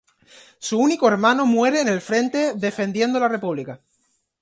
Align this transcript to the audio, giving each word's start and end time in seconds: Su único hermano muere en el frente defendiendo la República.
Su 0.57 0.79
único 0.79 1.07
hermano 1.07 1.45
muere 1.45 1.79
en 1.81 1.87
el 1.87 2.01
frente 2.01 2.53
defendiendo 2.55 3.19
la 3.19 3.27
República. 3.27 3.79